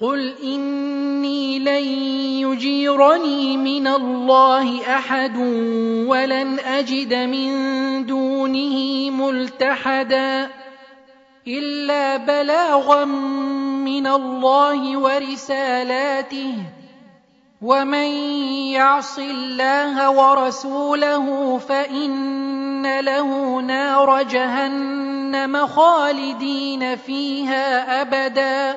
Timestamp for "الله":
3.86-4.96, 14.06-14.96, 19.18-20.10